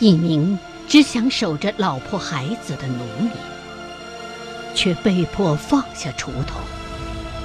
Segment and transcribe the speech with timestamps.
[0.00, 3.30] 一名只想守着老婆孩子的农民，
[4.74, 6.58] 却被迫放下锄头，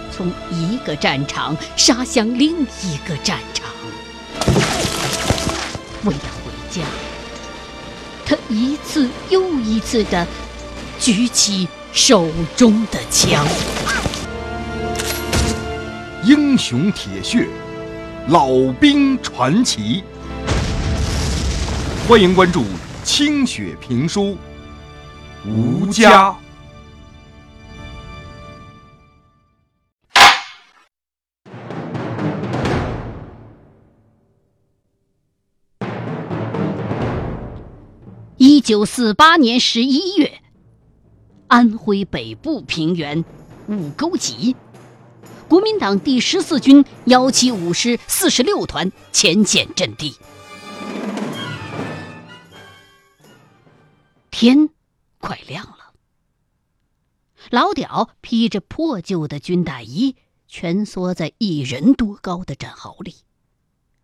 [0.10, 3.68] 从一个战场杀向另一个战场。
[6.06, 6.82] 为了回家，
[8.26, 10.26] 他一次又一次地
[10.98, 12.26] 举起手
[12.56, 13.46] 中的枪。
[16.24, 17.50] 英雄铁血，
[18.30, 18.48] 老
[18.80, 20.02] 兵传奇。
[22.08, 22.64] 欢迎关注
[23.04, 24.38] 清雪评书
[25.50, 26.30] 《吴家》。
[38.38, 40.32] 一九四八年十一月，
[41.48, 43.26] 安徽北部平原
[43.68, 44.56] 五沟集，
[45.48, 50.16] 国民党第十四军幺七五师四十六团前线阵地。
[54.38, 54.70] 天
[55.18, 55.94] 快亮了，
[57.52, 60.18] 老屌披着破旧的军大衣，
[60.50, 63.16] 蜷缩在一人多高的战壕里，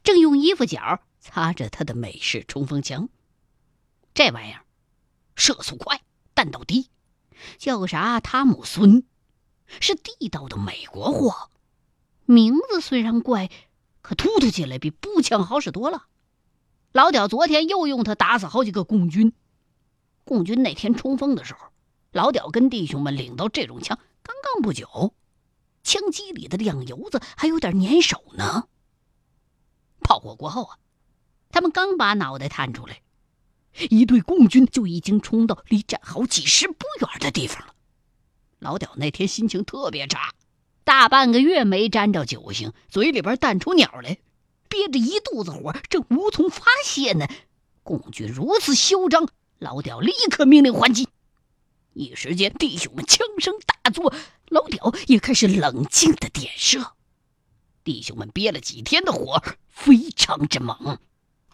[0.03, 3.09] 正用衣服角擦着他的美式冲锋枪。
[4.13, 4.63] 这玩意儿
[5.35, 6.01] 射速快，
[6.33, 6.87] 弹道低，
[7.57, 9.03] 叫个啥汤姆孙，
[9.81, 11.49] 是地道的美国货。
[12.23, 13.51] 名字虽然怪，
[14.01, 16.07] 可突突起来比步枪好使多了。
[16.93, 19.33] 老屌昨天又用它打死好几个共军。
[20.23, 21.67] 共军那天冲锋的时候，
[22.11, 25.13] 老屌跟弟兄们领到这种枪刚刚不久，
[25.83, 28.67] 枪机里的亮油子还有点粘手呢。
[30.01, 30.77] 炮火过后啊，
[31.49, 33.01] 他们刚把脑袋探出来，
[33.89, 37.73] 一队共军就已经冲到离战壕几十步远的地方了。
[38.59, 40.33] 老屌那天心情特别差，
[40.83, 44.17] 大半个月没沾着酒腥，嘴里边淡出鸟来，
[44.69, 47.27] 憋着一肚子火，正无从发泄呢。
[47.83, 49.27] 共军如此嚣张。
[49.61, 51.07] 老屌立刻命令还击，
[51.93, 54.11] 一时间弟兄们枪声大作，
[54.49, 56.93] 老屌也开始冷静的点射。
[57.83, 59.39] 弟兄们憋了几天的火
[59.69, 60.97] 非常之猛，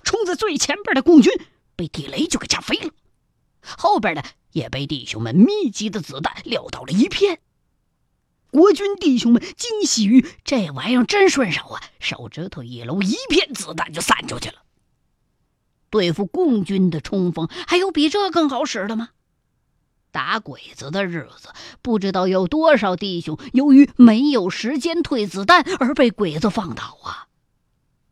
[0.03, 1.33] 冲在最前边的共军
[1.75, 2.91] 被地雷就给炸飞了，
[3.61, 4.23] 后边的
[4.53, 7.41] 也被弟兄们密集的子弹撂倒了一片。
[8.51, 14.63] 国军弟兄们惊喜于这玩意儿真顺手啊，手指头一搂，一片子弹就散出去了。
[15.89, 19.09] 对付共军的冲锋，还有比这更好使的吗？
[20.11, 21.49] 打鬼子的日子，
[21.81, 27.27] 不知道有多少弟兄由于没有时间退子弹而被鬼子放倒啊！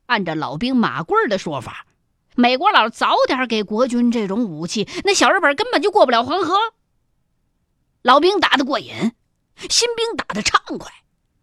[0.06, 1.88] 按照老兵马贵的说法，
[2.36, 6.54] 美国佬早点给国军这种武器，那小日本根本就过不了黄河。
[8.04, 9.14] 老兵打得过瘾，
[9.68, 10.92] 新兵打得畅快，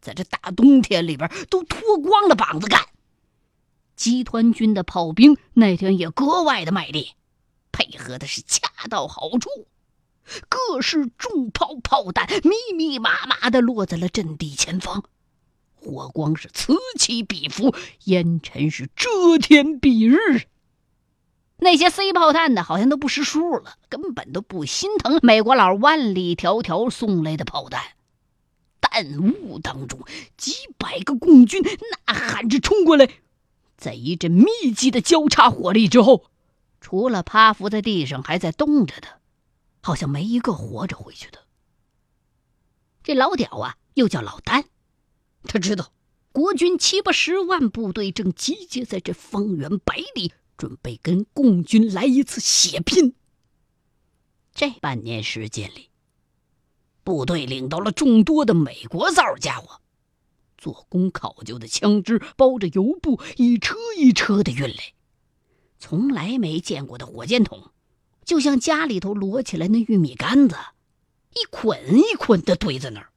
[0.01, 2.81] 在这大冬天里边都脱光了膀子干。
[3.97, 7.13] 集团军的炮兵那天也格外的卖力，
[7.71, 9.49] 配合的是恰到好处，
[10.49, 15.05] 各式重炮炮弹密密麻麻的落在了阵地前方，
[15.75, 20.47] 火光是此起彼伏，烟尘是遮天蔽日。
[21.59, 27.83] 那些塞炮弹的好像都不识数了，根本都不心疼美国佬万里迢迢送来的炮弹。
[28.81, 30.01] 弹雾当中，
[30.37, 33.09] 几百个共军呐喊着冲过来。
[33.83, 36.31] 在一阵密集的交叉火力之后，
[36.81, 39.21] 除了趴伏在地上还在动着的，
[39.81, 41.41] 好像没一个活着回去的。
[43.03, 44.67] 这老屌啊，又叫老丹，
[45.43, 45.93] 他知道
[46.31, 53.17] 国军七八十万部队正集结在这方圆百里，准备跟共军来一次血拼。
[54.55, 55.91] 这半年时间里，
[57.03, 59.82] 部队领到了众多的美国造家伙。
[60.63, 64.95] 做工考究的枪支包着油布，一车一车的运来。
[65.81, 67.73] 从来没见过的火箭筒，
[68.25, 70.55] 就像家里头摞起来那玉米杆子，
[71.31, 73.09] 一捆一捆的堆在那儿。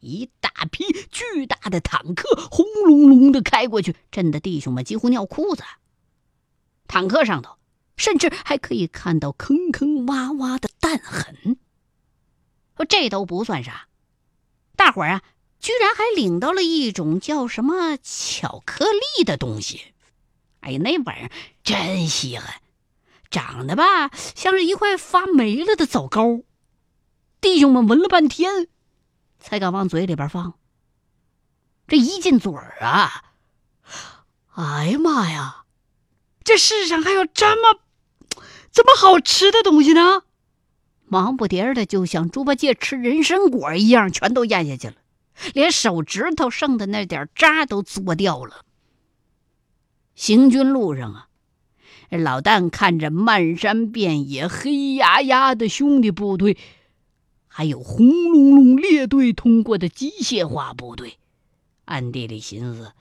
[0.00, 5.62] 一大批巨大的坦克轰隆隆的开过去，震得弟兄们几乎尿裤子。
[6.86, 7.56] 坦克上头
[7.96, 11.56] 甚至还可以看到坑坑洼洼的弹痕。
[12.86, 13.88] 这都不算啥，
[14.76, 15.22] 大伙儿啊。
[15.62, 19.80] 居然还领到了一种叫什么巧克力的东西，
[20.58, 21.30] 哎呀，那玩意儿
[21.62, 22.60] 真稀罕，
[23.30, 26.40] 长得吧像是一块发霉了的枣糕。
[27.40, 28.66] 弟兄们闻了半天，
[29.38, 30.54] 才敢往嘴里边放。
[31.86, 33.32] 这一进嘴儿啊，
[34.54, 35.64] 哎呀妈呀，
[36.42, 37.80] 这世上还有这么
[38.72, 40.22] 这么好吃的东西呢！
[41.06, 44.94] 忙不迭的就像猪八戒吃人参果一样，全都咽下去了。
[45.54, 48.64] 连手指头剩的那点渣都嘬掉了。
[50.14, 51.28] 行军路上啊，
[52.10, 56.58] 老旦看着漫山遍野黑压压的兄弟部队，
[57.48, 61.18] 还有轰隆隆列队通过的机械化部队，
[61.86, 62.92] 暗地里寻思：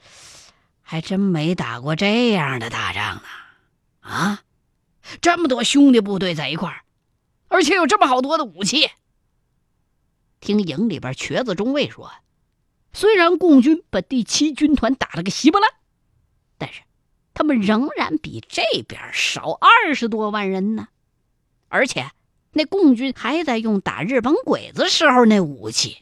[0.82, 3.22] 还真没打过这样的大仗呢！
[4.00, 4.44] 啊，
[5.22, 6.82] 这么多兄弟部队在一块儿，
[7.50, 8.90] 而且有这么好多的武器。
[10.40, 12.12] 听营里边瘸子中尉说，
[12.94, 15.70] 虽然共军把第七军团打了个稀巴烂，
[16.58, 16.82] 但是。
[17.34, 20.90] 他们仍然比这边少二十多万人呢，
[21.70, 22.12] 而且
[22.52, 26.00] 那共军还在用打日本鬼子时候那武器，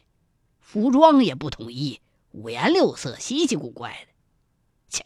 [0.58, 2.00] 服装也不统一，
[2.32, 4.12] 五颜六色、稀奇古怪的。
[4.88, 5.04] 切，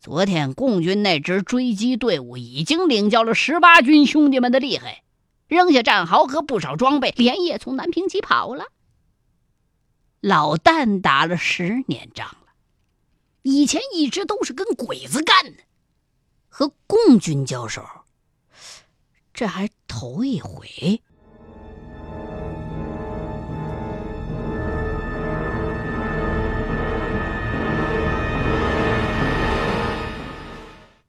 [0.00, 5.02] 昨天共军那支追击队伍已经领教了十八军兄弟们的厉害，
[5.48, 8.64] 扔下战壕和不少装备，连夜从南平起跑了。
[10.20, 12.48] 老旦打了十年仗了。
[13.42, 15.62] 以前一直都是跟鬼子干的，
[16.48, 17.84] 和共军交手，
[19.32, 21.00] 这还头一回。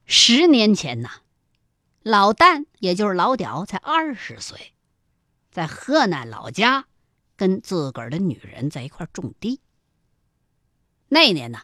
[0.06, 1.08] 十年前呢，
[2.02, 4.72] 老旦也就是老屌才二十岁，
[5.50, 6.86] 在河南老家
[7.40, 9.60] 跟自个儿的女人在一块种地。
[11.08, 11.60] 那年呢。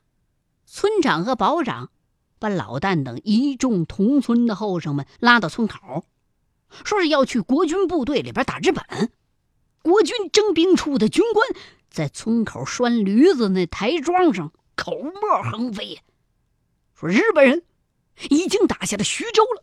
[0.65, 1.91] 村长和保长
[2.39, 6.05] 把老旦等一众同村的后生们拉到村口，
[6.83, 9.13] 说是要去国军部队里边打日本。
[9.83, 11.47] 国军征兵处的军官
[11.91, 16.01] 在村口拴驴子那台桩上口沫横飞，
[16.95, 17.63] 说日本人
[18.31, 19.63] 已经打下了徐州了，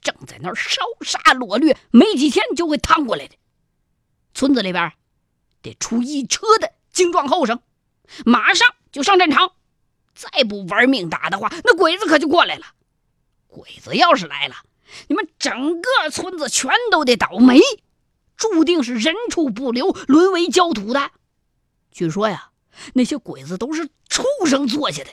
[0.00, 3.34] 正在那儿烧杀掳掠，没几天就会趟过来的。
[4.32, 4.92] 村子里边
[5.66, 7.60] 得出一车的精壮后生，
[8.24, 9.52] 马上就上战场。
[10.14, 12.66] 再不玩命打的话，那鬼子可就过来了。
[13.48, 14.54] 鬼子要是来了，
[15.08, 17.60] 你们整个村子全都得倒霉，
[18.36, 21.10] 注定是人畜不留，沦为焦土的。
[21.90, 22.50] 据说呀，
[22.94, 25.10] 那些鬼子都是畜生做下的，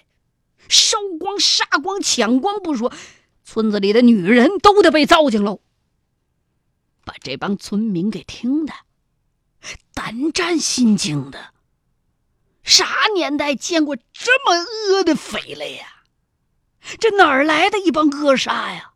[0.70, 2.94] 烧光、杀光、抢光不说，
[3.44, 5.60] 村子里的女人都得被糟践喽。
[7.04, 8.74] 把这帮村民给听的
[9.94, 11.54] 胆战心惊的。
[12.64, 16.04] 啥年代见过这么恶的匪类呀？
[17.00, 18.94] 这哪儿来的一帮恶煞呀？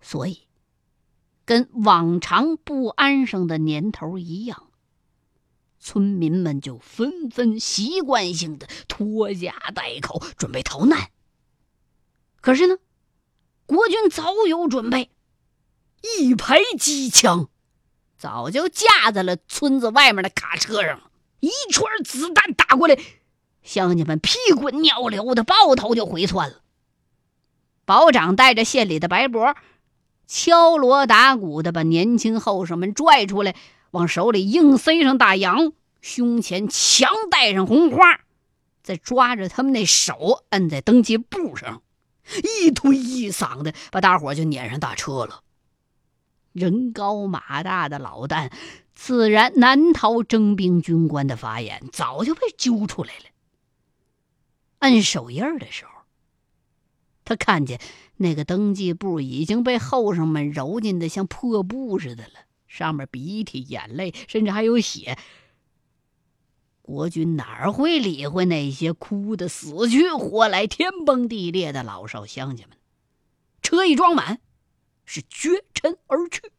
[0.00, 0.46] 所以，
[1.44, 4.70] 跟往常不安生的年头一样，
[5.78, 11.10] 村民们就纷纷习惯性的拖家带口，准备逃难。
[12.40, 12.76] 可是呢，
[13.66, 15.10] 国军早有准备，
[16.18, 17.48] 一排机枪
[18.24, 20.98] 早就架在了村子外面的卡车上。
[21.40, 22.96] 一串子弹打过来，
[23.62, 26.62] 乡亲们屁滚尿流的抱头就回窜了。
[27.84, 29.54] 保长带着县里的白伯，
[30.26, 33.54] 敲锣打鼓的把年轻后生们拽出来，
[33.90, 38.20] 往手里硬塞上大洋，胸前强戴上红花，
[38.82, 41.82] 再抓着他们那手摁在登记簿上，
[42.42, 45.42] 一推一搡的把大伙就撵上大车了。
[46.54, 48.50] 人高马大的老旦。
[48.94, 53.24] 自然难逃征兵军官的法眼，早就被揪出来了。
[54.78, 55.90] 摁手印的时候，
[57.24, 57.80] 他看见
[58.18, 65.18] 那个登记簿已经被后生们揉进的像破布似的了，上面鼻涕、眼泪，甚至还有血。
[66.80, 72.78] 国军哪会理会那些哭得死去活来、天崩地裂的老少乡亲们？
[73.60, 74.38] 车一装满，
[75.04, 76.52] 是绝尘而去。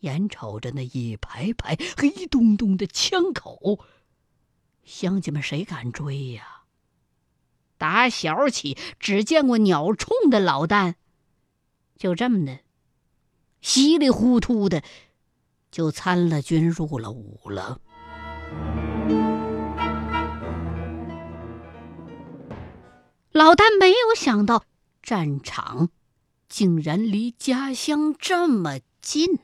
[0.00, 3.84] 眼瞅着那一排排黑洞洞的枪口，
[4.84, 6.62] 乡亲们谁敢追呀？
[7.76, 10.94] 打小起只见过鸟冲的老旦，
[11.96, 12.58] 就这么的
[13.60, 14.82] 稀里糊涂的
[15.70, 17.80] 就参了军入了伍了。
[23.30, 24.64] 老旦没有想到，
[25.00, 25.90] 战场
[26.48, 29.38] 竟然离家乡这么近。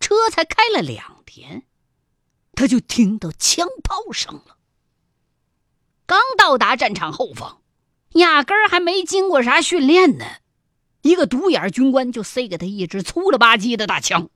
[0.00, 1.64] 车才开了两天，
[2.52, 4.56] 他就听到枪炮声了。
[6.06, 7.60] 刚到达战场后方，
[8.10, 10.24] 压根儿还没经过啥训练呢，
[11.02, 14.30] 一个独眼军官就塞给他一支粗了吧唧的大枪，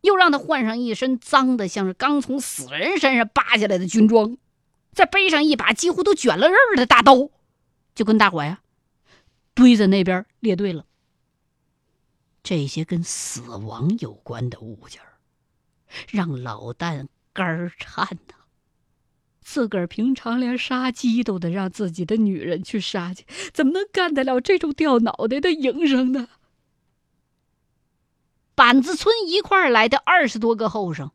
[0.00, 4.38] 又让他换上一身脏的像是刚从死人身上扒下来的军装，
[4.94, 7.28] 再背上一把几乎都卷了刃的大刀，
[7.94, 8.61] 就跟大伙呀
[9.54, 10.86] 堆在那边列队了。
[12.42, 15.18] 这些跟死亡有关的物件儿，
[16.10, 18.34] 让老旦肝儿颤呐。
[19.40, 26.28] 自个儿平常连杀鸡都得让自己的女人去杀去，怎么能干得了这种掉脑袋的营生呢？
[28.54, 31.10] 板子村一块来的二十多个后生，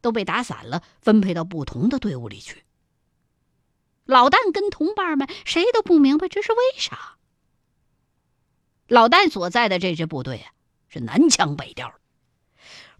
[0.00, 2.64] 都被打散了，分配到不同的队伍里去。
[4.04, 7.18] 老旦跟同伴们谁都不明白这是为啥。
[8.90, 10.50] 老旦所在的这支部队啊，
[10.88, 11.94] 是南腔北调，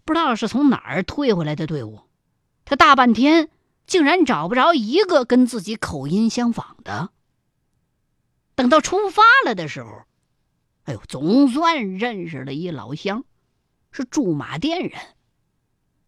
[0.05, 1.99] 不知道是从哪儿退回来的队伍，
[2.63, 3.49] 他大半天
[3.85, 7.09] 竟然找不着一个跟自己口音相仿的。
[8.55, 10.03] 等到出发了的时候，
[10.83, 13.25] 哎呦，总算认识了一老乡，
[13.91, 14.97] 是驻马店人。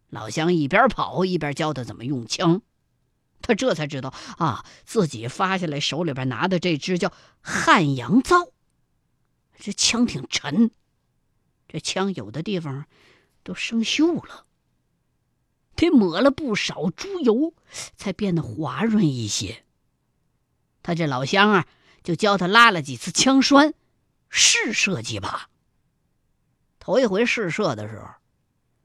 [0.08, 2.62] 老乡一边跑一边教他怎么用枪。
[3.42, 7.12] 他这才知道啊，自己发下来手里边拿的这支叫
[7.42, 8.53] 汉阳造，
[9.58, 10.70] 这枪挺沉，
[11.68, 12.86] 这枪有的地方
[13.42, 14.44] 都生锈了，
[15.74, 17.54] 得抹了不少猪油
[17.96, 19.64] 才变得滑润一些。
[20.82, 21.66] 他这老乡啊，
[22.02, 23.74] 就教他拉了几次枪栓，
[24.28, 25.48] 试射几把。
[26.78, 28.08] 头一回试射的时候，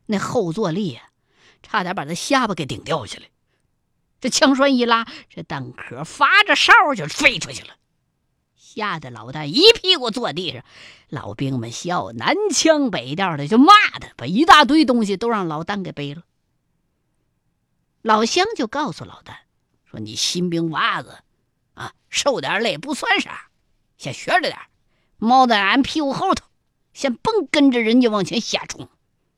[0.06, 1.10] 那后坐力啊，
[1.62, 3.30] 差点把他下巴给顶掉下来。
[4.22, 7.76] 这枪栓一拉，这弹壳发着哨就飞出去了，
[8.72, 10.64] 吓得老旦一屁股坐地上。
[11.08, 16.22] 老兵们笑，南腔北调的就骂他，把一大堆东西都让老旦给背了。
[18.04, 19.34] 老乡就告诉老旦
[19.90, 21.18] 说：“你新兵娃子
[21.74, 23.50] 啊，受点累不算啥，
[23.98, 24.56] 先学着点，
[25.18, 26.46] 猫在俺屁股后头，
[26.94, 28.88] 先甭跟着人家往前瞎冲。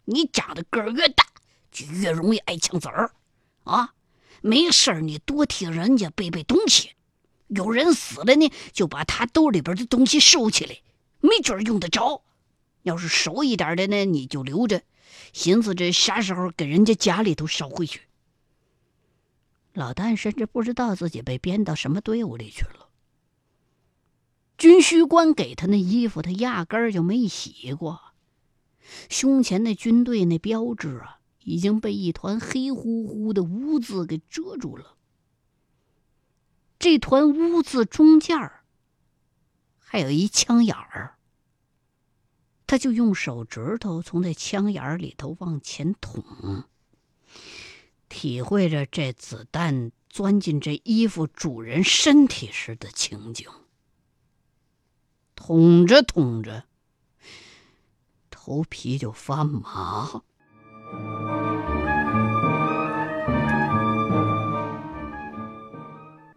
[0.03, 1.25] 你长得个儿越大，
[1.71, 3.13] 就越容易挨枪子儿
[3.63, 3.93] 啊。”
[4.43, 6.95] 没事儿，你多替人家背背东西。
[7.55, 10.75] 有人死了呢，就把他兜里边的东西收起来，
[11.19, 12.23] 没准用得着。
[12.83, 14.81] 要是熟一点的呢，你就留着，
[15.33, 18.01] 寻思着啥时候给人家家里头捎回去。
[19.73, 22.89] 老旦甚至不知道自己被编到什么队伍里去了。
[24.57, 27.99] 军需官给他那衣服，他压根儿就没洗过，
[29.09, 31.17] 胸前那军队那标志啊。
[31.43, 34.95] 已经被一团黑乎乎的污渍给遮住了。
[36.81, 38.63] 这团污渍中间儿
[39.77, 41.15] 还有一枪眼儿，
[42.65, 46.63] 他就用手指头从那枪眼儿里头往前捅，
[48.09, 53.47] 体会着这子弹钻进这衣服主人身体时的情景。
[55.35, 56.65] 捅着捅着，
[58.31, 60.23] 头皮就发麻。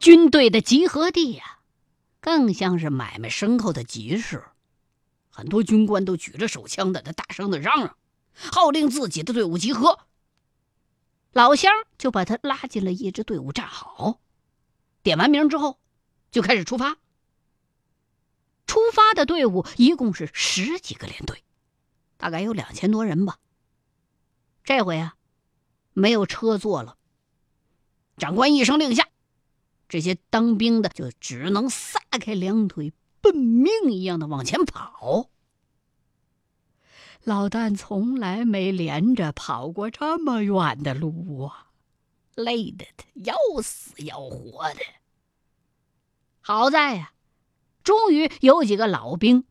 [0.05, 1.61] 军队的集合地呀，
[2.21, 4.45] 更像是买卖牲口的集市。
[5.31, 7.97] 很多军官都举着手枪在那大声的嚷嚷，
[8.35, 10.01] 号令自己的队伍集合。
[11.33, 14.21] 老乡就把他拉进了一支队伍，站好。
[15.03, 15.79] 点完名之后，
[16.31, 16.99] 就开始出发。
[18.67, 21.43] 出发的队伍一共是十几个连队，
[22.19, 23.39] 大概有两千多人吧。
[24.65, 25.15] 这回啊，
[25.95, 26.99] 没有车坐了。
[28.19, 29.09] 长官一声令下。
[29.89, 35.31] 这些当兵的就只能撒开两腿，奔命一样的往前跑。
[37.23, 41.69] 老旦从来没连着跑过这么远的路啊，
[42.35, 44.81] 累得他要死要活的。
[46.41, 47.13] 好在呀，
[47.83, 49.45] 终于有几个老兵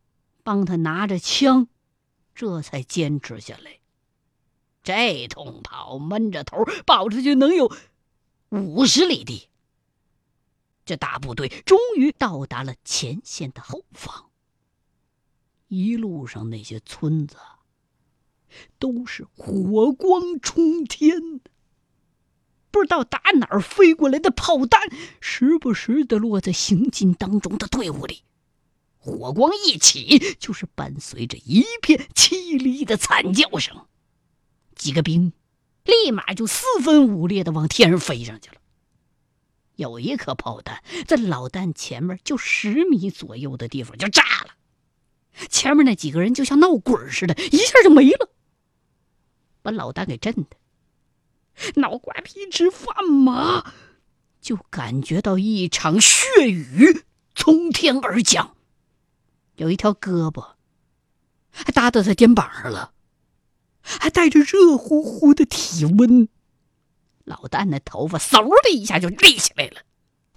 [0.44, 1.66] 帮他拿着枪，
[2.34, 3.80] 这才坚持下来。
[4.84, 7.72] 这通跑，闷着头跑出去，能有
[8.50, 9.48] 五十里地。
[10.84, 14.30] 这大部队终于到达了前线的后方。
[15.68, 17.36] 一路上那些村子
[18.78, 21.40] 都是火光冲天，
[22.70, 24.80] 不知道打哪儿飞过来的炮弹，
[25.20, 28.22] 时不时的落在行进当中的队伍里。
[28.98, 33.86] 火光一起，就是伴随着一片凄厉的惨叫声。
[34.74, 35.32] 几个兵
[35.84, 38.56] 立马就四分五裂的往天上飞上去了。
[39.76, 44.54] 有一颗炮弹在老旦前面就十米左右的地方就炸了，
[45.48, 48.30] 前面那几个人就像闹鬼似的，一下就没了，
[49.62, 50.56] 把老旦给震的
[51.76, 53.72] 脑瓜皮直发麻，
[54.40, 57.04] 就感觉到一场血雨
[57.34, 58.56] 从天而降，
[59.56, 60.54] 有一条胳膊
[61.50, 62.92] 还搭到他肩膀上了，
[63.80, 66.28] 还带着热乎乎的体温。
[67.24, 69.80] 老旦的头发嗖的一下就立起来了，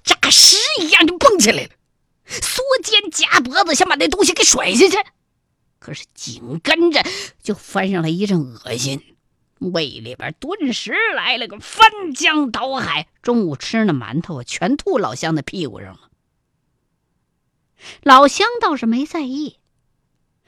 [0.04, 1.70] 诈尸一样就蹦起来了，
[2.26, 4.98] 缩肩夹脖子，想把那东西给甩下去。
[5.80, 7.04] 可是紧跟着
[7.42, 9.16] 就翻上来一阵恶心，
[9.60, 16.10] 胃里边顿时来了个翻江倒海，中午吃那馒头啊，全吐老乡的屁股上了。
[18.02, 19.60] 老乡倒是没在意，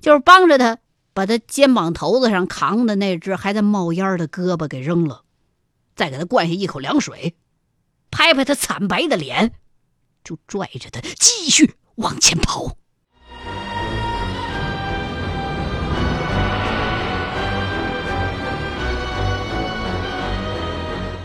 [0.01, 0.79] 就是帮着他
[1.13, 5.23] 把他肩膀头子上扛的那只还在冒烟的胳膊给扔了，
[5.99, 7.35] 再给他灌下一口凉水，
[8.09, 9.51] 拍拍他惨白的脸，
[10.23, 12.77] 就拽着他继续往前跑。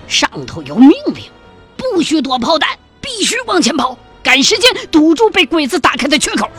[0.08, 1.30] 上头有命令，
[1.76, 6.50] 不许躲炮弹，必须往前跑，赶时间堵住被鬼子打开的缺口。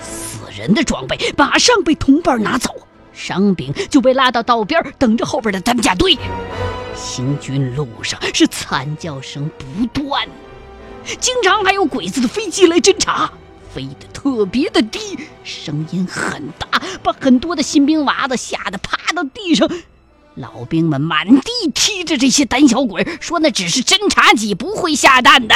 [0.00, 2.86] 死人的装备马上被同伴拿走，
[3.20, 6.18] 伤兵就被拉到道边等着后边的担架队。
[6.96, 10.26] 行军路上是惨叫声不断，
[11.20, 13.30] 经常还有鬼子的飞机来侦察，
[13.74, 19.70] 飞得特别的低，声音很大，把很多的新兵娃子吓得趴到地上。
[20.36, 25.54] 老兵们满地踢着这些胆小鬼，说那只是侦察机，不会下蛋的。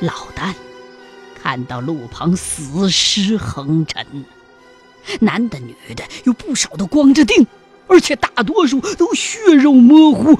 [0.00, 0.52] 老旦
[1.42, 4.04] 看到路旁死尸横陈，
[5.20, 7.46] 男的女的有不少都光着腚，
[7.86, 10.38] 而且大多数都血肉模糊，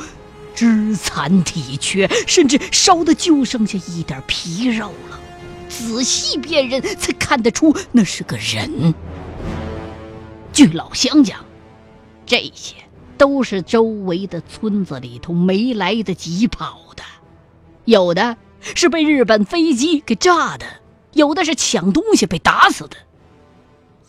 [0.55, 5.21] 肢残体缺，甚至烧的就剩下一点皮肉了。
[5.69, 8.95] 仔细辨认，才看得出那是个人。
[10.53, 11.45] 据老乡讲。
[12.25, 12.77] 这些
[13.19, 17.03] 都是周围的村子里头没来得及跑的，
[17.85, 20.65] 有的是被日本飞机给炸的，
[21.13, 22.97] 有的是抢东西被打死的。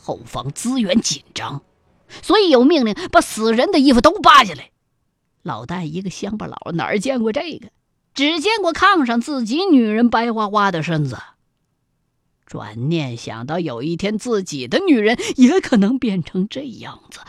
[0.03, 1.61] 后方资源紧张，
[2.21, 4.71] 所以有命令把死人的衣服都扒下来。
[5.43, 7.69] 老旦一个乡巴佬哪儿见过这个？
[8.13, 11.17] 只见过炕上自己女人白花花的身子。
[12.45, 17.21] 转念想到有一天自己的女人也可能变成这样子。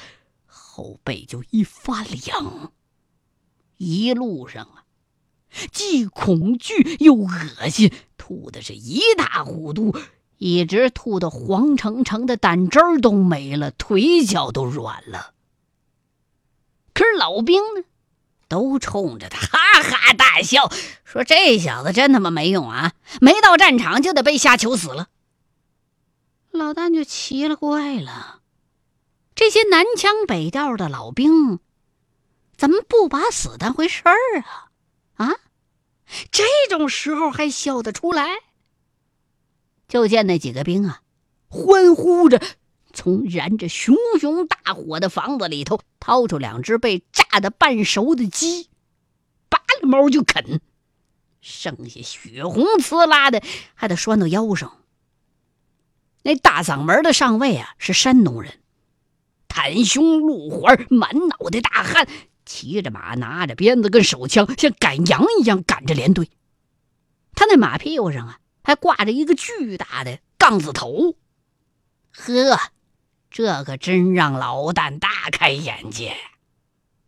[0.46, 2.72] 后背就一发凉，
[3.78, 4.84] 一路上啊，
[5.70, 9.96] 既恐惧又恶心，吐的是一塌糊涂，
[10.38, 15.32] 一直吐的黄澄澄的胆汁儿都没了，腿脚都软了。
[16.92, 17.84] 可是老兵呢，
[18.48, 20.70] 都冲着他哈哈大笑，
[21.04, 25.08] 说：“这小子真他妈没用啊，没到战场就得被吓求死了。”
[26.52, 28.40] 老旦就奇了怪了。
[29.34, 31.58] 这些南腔北调的老兵，
[32.56, 34.70] 怎么不把死当回事儿啊？
[35.16, 35.34] 啊，
[36.30, 38.28] 这种时候还笑得出来？
[39.88, 41.02] 就见那几个兵啊，
[41.48, 42.40] 欢呼着
[42.92, 48.68] 从燃着熊熊大火的房子里头掏出两只被炸得半熟的鸡，
[49.48, 50.60] 拔了毛就啃，
[51.40, 53.42] 剩下血红呲啦的，
[53.74, 54.80] 还得拴到腰上。
[56.22, 58.60] 那大嗓门的上尉啊，是山东人。
[59.48, 62.08] 袒胸露怀，满脑袋大汗，
[62.44, 66.30] 骑着马，拿着鞭子跟手枪，像赶羊一样赶着连队。
[67.34, 71.14] 他那马屁股上啊，还挂着一个巨大的杠子头。
[72.16, 72.58] 呵，
[73.30, 76.16] 这可真让老旦大开眼界。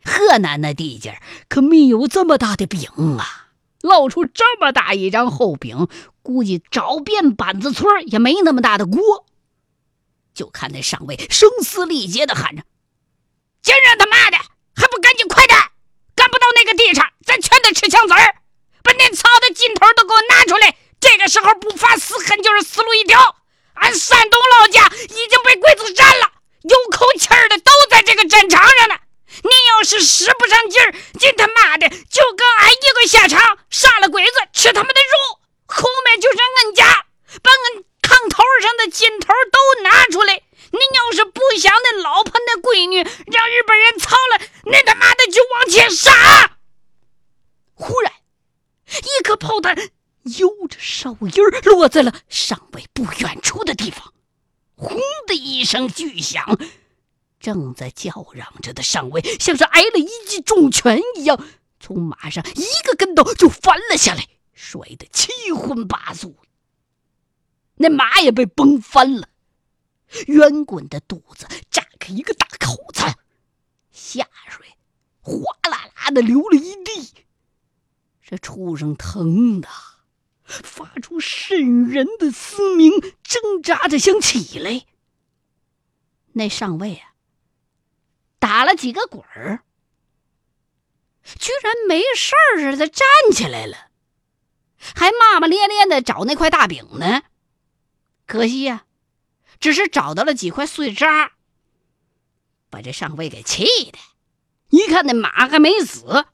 [0.04, 2.88] 河南那地界可没有这么大的饼
[3.18, 3.48] 啊，
[3.80, 5.88] 露出这么大一张厚饼，
[6.22, 9.26] 估计找遍板子村也没那么大的锅。
[10.34, 12.62] 就看那上尉声嘶力竭的喊着
[13.62, 14.36] ：“今日他妈的
[14.76, 15.58] 还不赶紧快点！
[16.14, 18.42] 赶不到那个地上，咱全得吃枪子儿！
[18.82, 20.76] 把那草的劲头都给我拿出来！
[21.06, 23.36] 这个时候不发死狠就是死路一条！
[23.74, 28.96] 俺山东老家已经被鬼子占了，有口气儿的都在这个战场上呢！
[29.42, 37.06] 你要是使不上劲儿，今他妈的就跟俺一个下场，杀了鬼子，吃他们的肉，后面就是俺家，
[37.42, 40.34] 把俺。”炕头上的劲头都拿出来！
[40.34, 46.52] 你要是不想那老婆那闺女让日本人操了，那他妈的就往前杀！
[47.74, 48.12] 忽然，
[49.02, 49.74] 一颗炮弹
[50.38, 51.30] 悠着哨音
[51.64, 54.12] 落在了上尉不远处的地方，
[54.74, 56.58] 轰的一声巨响，
[57.38, 61.44] 正在叫嚷着的上尉像是挨了一记重拳一样，
[61.78, 66.36] 从马上一个跟头就翻了下来，摔得七荤八素。
[67.76, 69.28] 那马也被崩翻了，
[70.26, 73.02] 圆滚的肚子炸开一个大口子，
[73.92, 74.66] 下水
[75.20, 77.12] 哗啦啦的流了一地。
[78.22, 79.68] 这畜生疼的
[80.46, 84.86] 发出渗人的嘶鸣，挣扎着想起来。
[86.32, 87.12] 那上尉啊，
[88.38, 89.62] 打了几个滚儿，
[91.38, 93.90] 居然没事儿似的站起来了，
[94.94, 97.22] 还骂骂咧咧的找那块大饼呢。
[98.26, 98.84] 可惜呀，
[99.58, 101.32] 只是找到了几块碎渣。
[102.68, 103.98] 把这上尉给气的。
[104.70, 106.26] 一看那马还没死，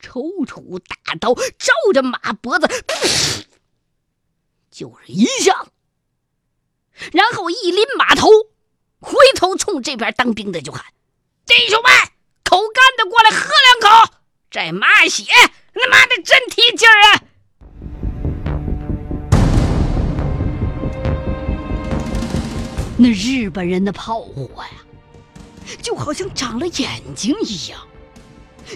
[0.00, 2.66] 抽出大刀照着马脖子，
[4.70, 5.66] 就是一下，
[7.12, 8.28] 然后一拎马头，
[9.00, 10.84] 回头冲这边当兵的就喊
[11.46, 11.90] ：“弟兄们，
[12.44, 14.14] 口干的过来喝两口，
[14.50, 15.24] 这马血
[15.74, 17.22] 他妈的真提劲儿啊！”
[23.00, 24.70] 那日本人的炮火呀！
[25.82, 27.86] 就好像长了眼睛一样，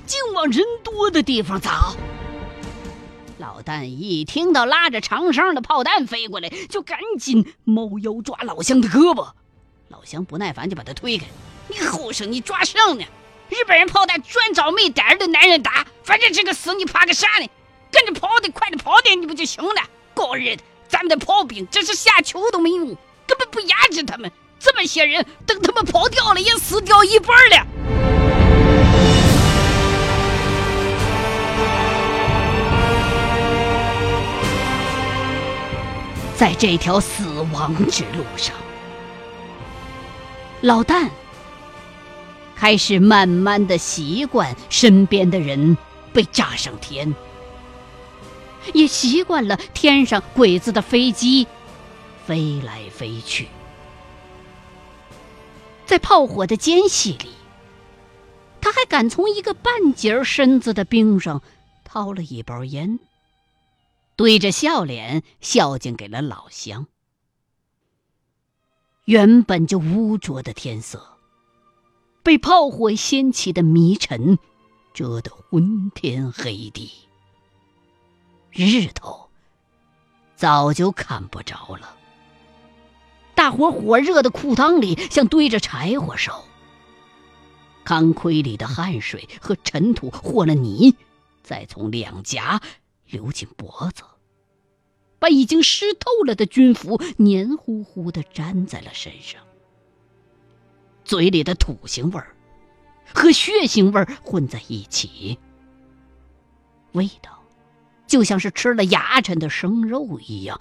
[0.07, 1.95] 净往人多的地方砸。
[3.39, 9.33] 老旦一听到拉着长绳的炮弹飞过来，就赶紧猫腰抓老乡的胳膊。
[9.89, 11.27] 老乡不耐烦，就把他推开
[11.69, 13.05] ：“你后生，你抓上呢？
[13.49, 17.49] 日本人炮弹专找没胆儿的男人打，反正这个死你怕个啥呢？
[17.91, 19.83] 跟着跑的快点跑点，你不就行了？
[20.15, 22.87] 狗日的，咱们的炮兵真是下球都没用，
[23.27, 27.92] 根本不压制他们。”这么些人，等他们跑掉了，也死掉一半了。
[36.43, 38.53] 在这条死亡之路上，
[40.61, 41.09] 老旦
[42.57, 45.79] 开始慢慢的习惯身边的人
[46.13, 47.15] 被炸上天，
[48.75, 51.47] 也习惯了天上鬼子的飞机
[52.27, 53.47] 飞来飞去。
[55.87, 57.29] 在炮火的间隙里，
[58.61, 61.41] 他还敢从一个半截身子的兵上
[61.85, 62.99] 掏了一包烟，
[64.17, 66.87] 对着笑脸孝敬给了老乡。
[69.05, 71.19] 原本就污浊的天色，
[72.23, 74.39] 被炮火掀起的迷尘
[74.95, 76.93] 遮得昏天黑地，
[78.53, 79.29] 日头
[80.37, 81.97] 早就看不着了。
[83.35, 86.45] 大伙火热的裤裆里像堆着柴火烧，
[87.83, 90.95] 钢盔里的汗水和尘土和了泥，
[91.43, 92.61] 再从两颊
[93.13, 94.03] 流进脖子，
[95.21, 99.41] 把已经湿透了的军服黏糊糊的粘在了身上。
[101.05, 102.35] 嘴里的土腥味儿
[103.15, 105.39] 和血腥味儿混在一起，
[106.93, 107.41] 味道
[108.07, 110.61] 就像是吃了牙碜的生肉一样。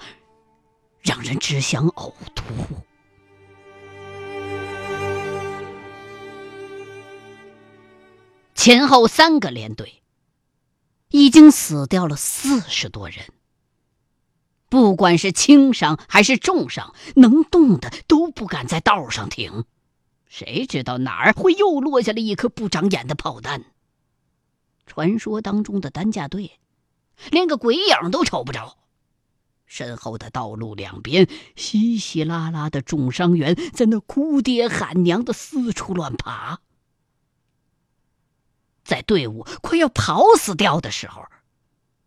[1.03, 2.43] 让人只想呕吐。
[8.53, 10.00] 前后三个连队
[11.11, 13.25] 已经死掉了四十多人，
[14.69, 19.65] 不管是轻伤还是重伤，能动的都不敢在道上停。
[20.27, 23.65] 谁知道哪儿会又落下了一颗不长眼的炮弹？
[24.87, 26.59] 传说当中的担架队，
[27.29, 28.77] 连个鬼影都瞅不着。
[29.65, 36.59] 身后的道路两边，稀稀拉拉的重伤员在那哭爹喊娘的四处乱爬。
[38.91, 41.25] 在队伍快要跑死掉的时候，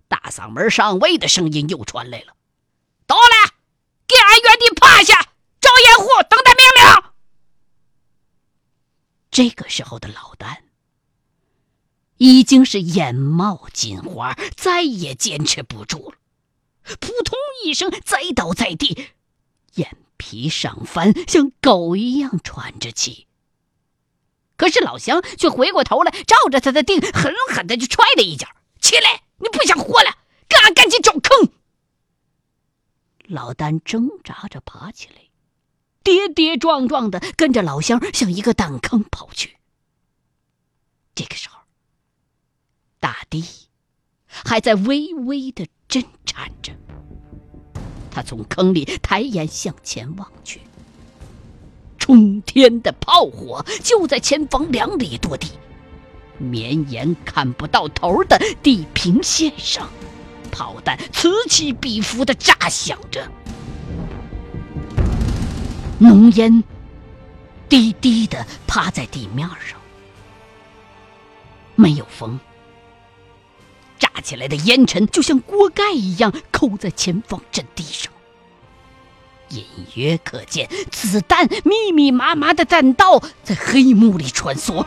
[0.06, 2.36] 大嗓门上尉的声音又传来了
[3.08, 3.54] ：“到了，
[4.06, 7.10] 给俺原地趴下，找掩护，等待命令。”
[9.32, 10.64] 这个时候的老丹
[12.18, 16.18] 已经是眼冒金花，再也坚持不住了。
[17.00, 19.08] 扑通一声，栽倒在地，
[19.76, 23.26] 眼皮上翻，像狗一样喘着气。
[24.56, 28.46] 可是老乡却回过头来，照着他的腚狠狠的就踹了一脚
[28.80, 31.50] ：“起来，你不想活了，跟俺赶紧找坑！”
[33.26, 35.16] 老丹挣扎着爬起来，
[36.02, 39.56] 跌跌撞撞的跟着老乡向一个弹坑跑去。
[41.14, 41.58] 这个时候，
[43.00, 43.44] 大地
[44.26, 45.66] 还在微微的。
[45.86, 46.72] 震颤着，
[48.10, 50.60] 他从坑里抬眼向前望去，
[52.04, 55.52] 冲天的炮火就在前方两里多地，
[56.36, 59.88] 绵延看不到头的地平线上，
[60.52, 63.26] 炮弹此起彼伏的炸响着，
[65.98, 66.62] 浓烟
[67.70, 69.80] 低低的趴在地面上，
[71.74, 72.38] 没有风。
[73.98, 78.12] 炸起来的烟尘就像锅盖一样扣在前方阵地上，
[79.50, 84.85] 隐约可见子弹密密麻麻的弹道在黑幕里穿梭，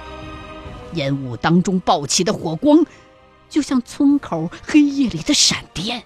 [0.94, 2.86] 烟雾当中爆起的火光，
[3.50, 6.04] 就像村口黑夜里的闪电，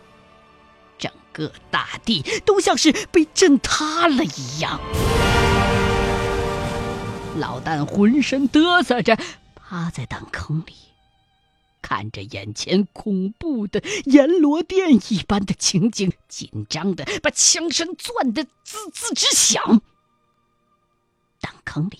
[0.98, 4.80] 整个大地都像是被震塌了一样。
[7.38, 9.18] 老旦浑身嘚瑟着，
[9.56, 10.91] 趴在弹坑里。
[11.82, 19.82] 看着眼前恐怖的阎罗殿一般的情景，紧张的把枪声攥得滋滋直响。
[21.40, 22.00] 弹坑里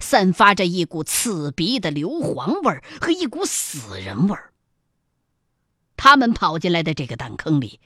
[0.00, 4.52] 散发着一股刺鼻的硫磺味儿和一股死人味儿。
[5.96, 7.80] 他们跑进来的这个弹坑里，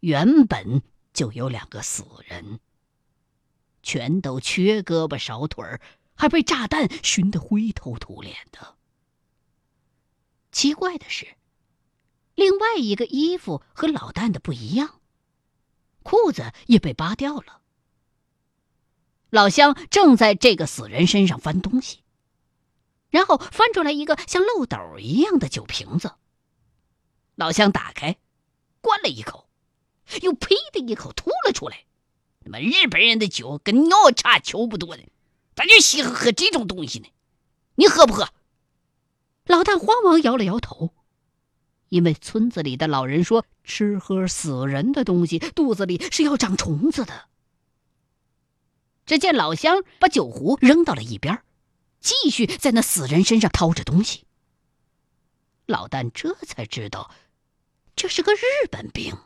[0.00, 2.60] 原本就有两个死人，
[3.82, 5.80] 全都缺胳膊少腿儿，
[6.14, 8.74] 还被炸弹熏得灰头土脸的。
[10.56, 11.36] 奇怪的是，
[12.34, 15.02] 另外一个衣服和老旦的不一样，
[16.02, 17.60] 裤子也被扒掉了。
[19.28, 21.98] 老乡正在这个死人身上翻东西，
[23.10, 26.14] 然后翻出来一个像漏斗一样的酒瓶子。
[27.34, 28.16] 老乡打开，
[28.80, 29.50] 灌了一口，
[30.22, 31.84] 又呸的一口吐了出来。
[32.42, 35.02] 他妈日本人的酒跟尿差球不多呢，
[35.54, 37.08] 咋就稀罕喝这种东西呢？
[37.74, 38.30] 你喝不喝？
[39.46, 40.90] 老旦慌忙摇了摇头，
[41.88, 47.26] 因为村子里的老人说，吃喝死人的东西肚子里是要长虫子的。
[49.06, 51.42] 只见老乡把酒壶扔到了一边，
[52.00, 54.24] 继续在那死人身上掏着东西。
[55.66, 57.12] 老旦这才知道，
[57.94, 59.16] 这是个日本兵。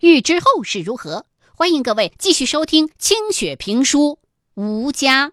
[0.00, 4.18] 欲知后事如何，欢迎各位继续收听清雪评书
[4.54, 5.32] 《吴家》。